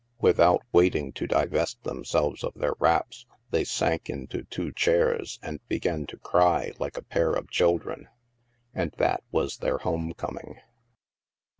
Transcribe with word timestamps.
Without 0.19 0.63
waiting 0.71 1.11
to 1.11 1.27
divest 1.27 1.83
themselves 1.83 2.43
of 2.43 2.55
their 2.55 2.73
wraps, 2.79 3.27
they 3.51 3.63
sank 3.63 4.09
into 4.09 4.41
two 4.45 4.71
chairs, 4.71 5.37
and 5.43 5.59
began 5.67 6.07
to 6.07 6.17
cry 6.17 6.71
like 6.79 6.97
a 6.97 7.03
pair 7.03 7.31
of 7.33 7.51
children. 7.51 8.07
And 8.73 8.91
that 8.97 9.21
was 9.31 9.57
their 9.57 9.77
home 9.77 10.13
coming 10.13 10.57